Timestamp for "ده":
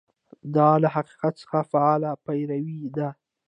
2.97-3.09